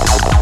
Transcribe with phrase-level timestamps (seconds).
[0.00, 0.39] Bye.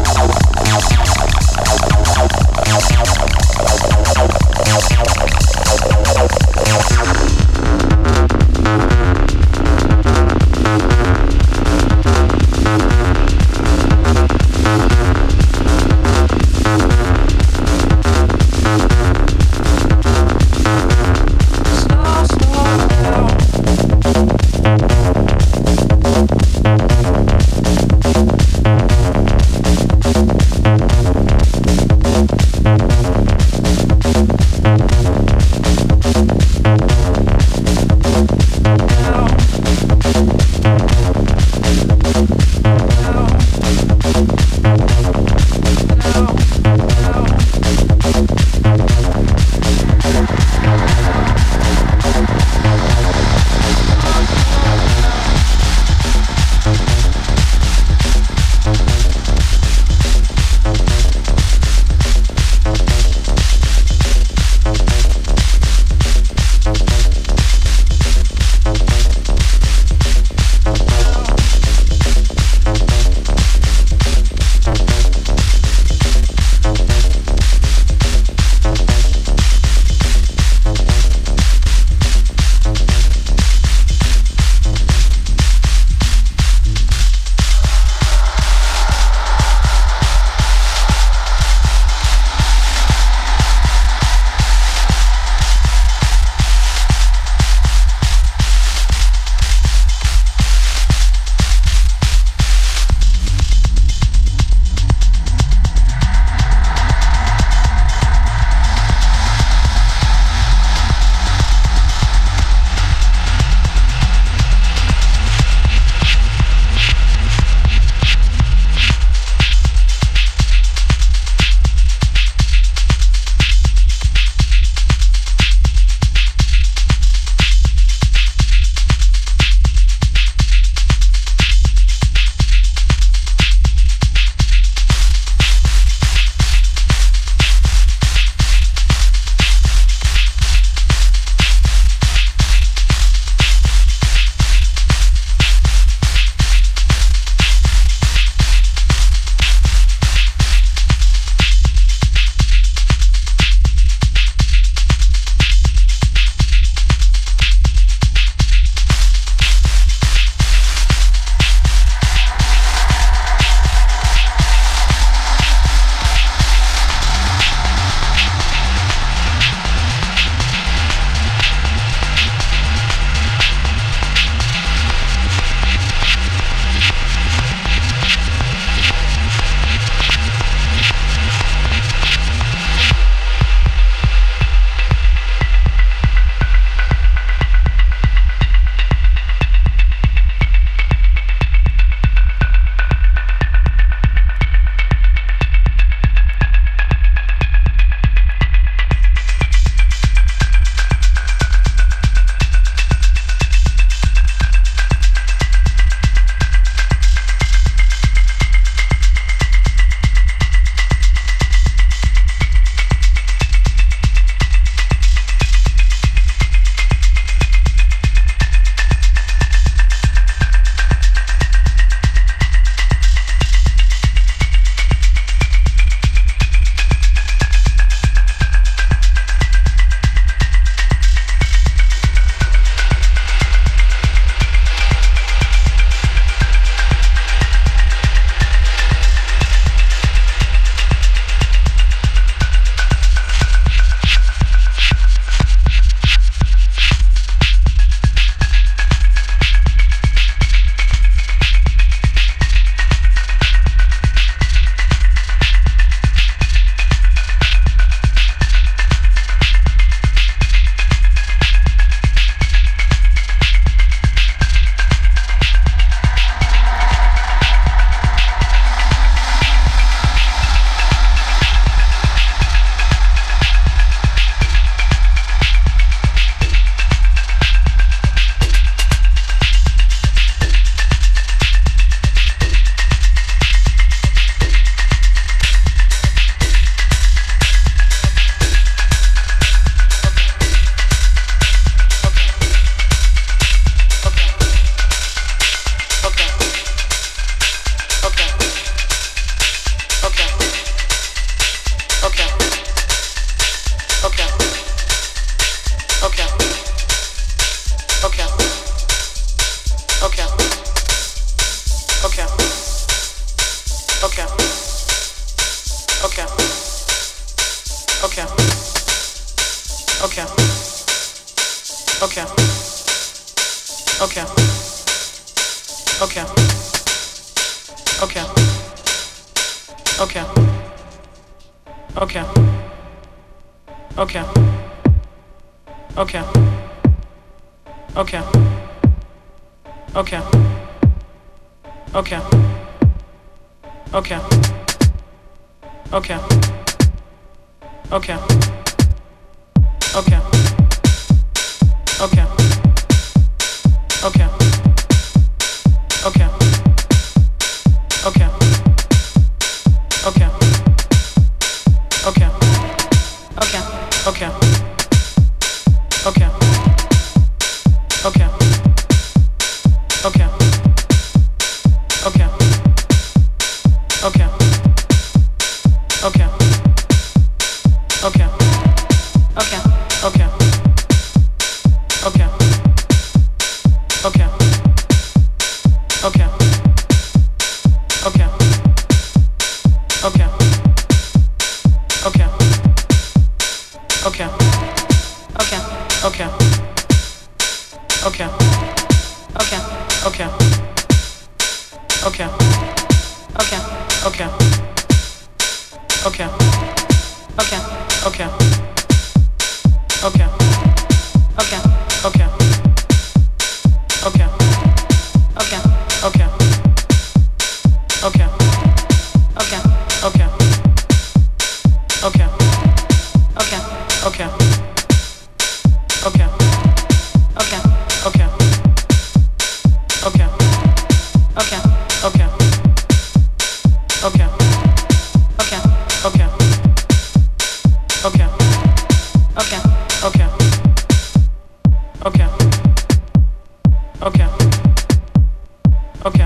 [446.05, 446.25] Okay.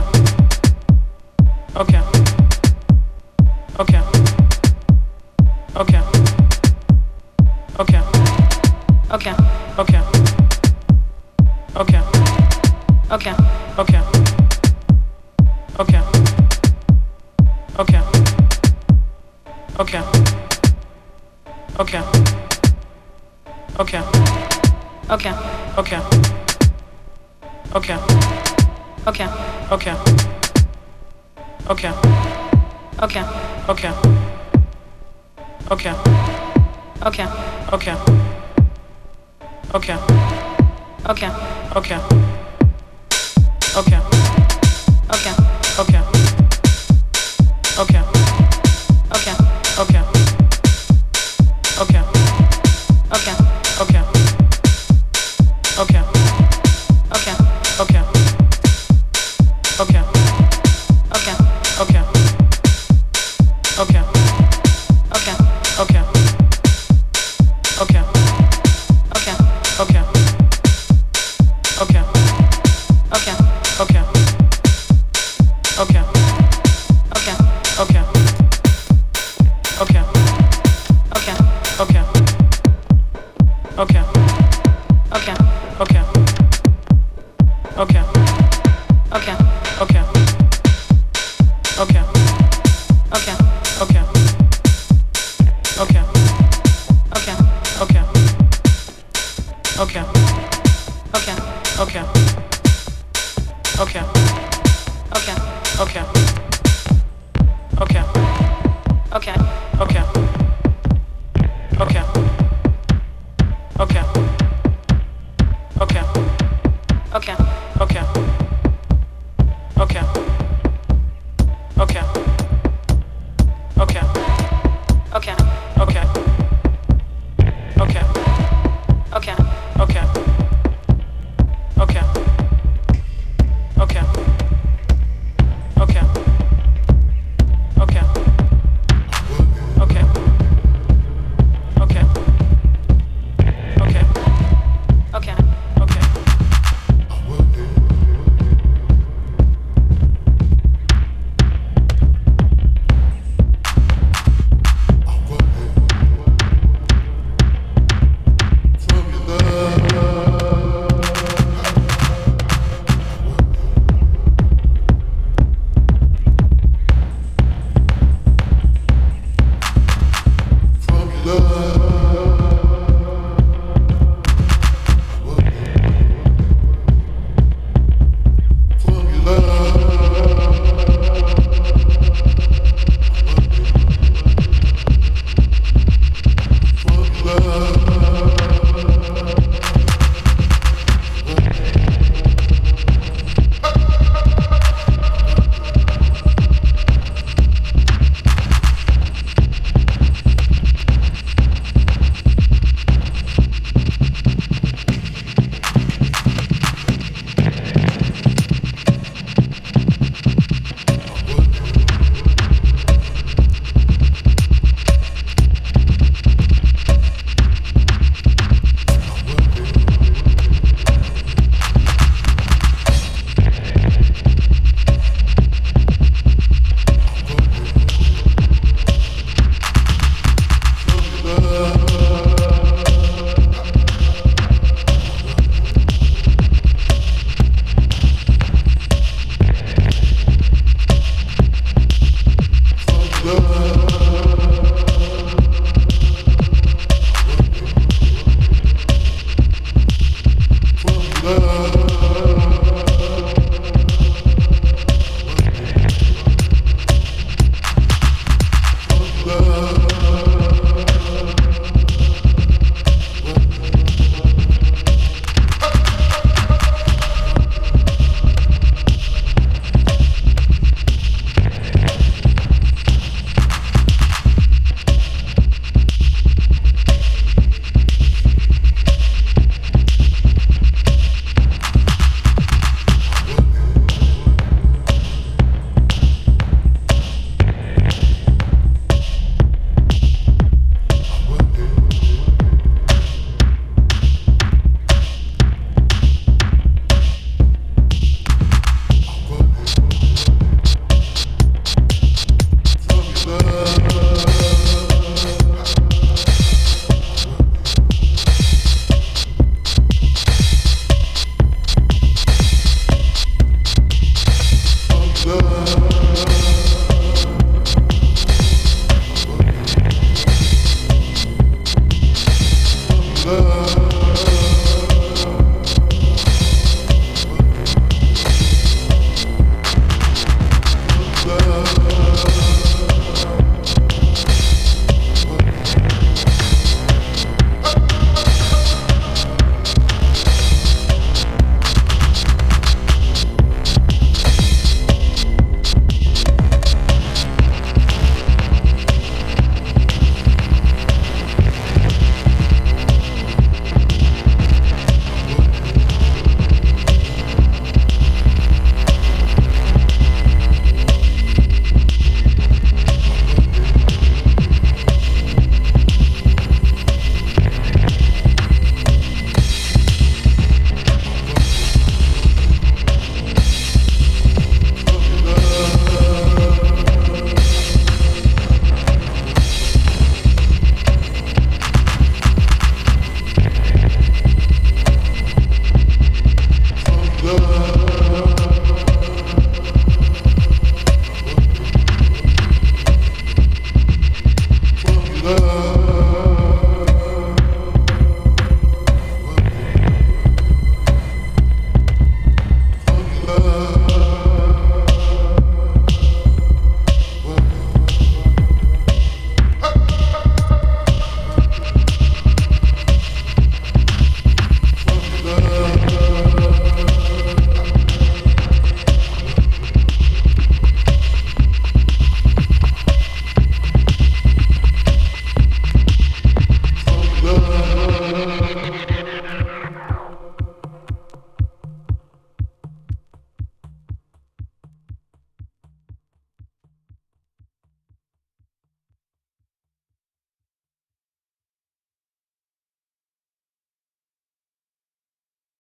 [1.75, 2.02] Okay.